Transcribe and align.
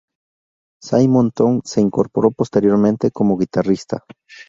Simon 0.81 1.29
Tong 1.29 1.61
se 1.63 1.79
incorporó 1.79 2.31
posteriormente 2.31 3.11
como 3.11 3.37
guitarrista. 3.37 4.03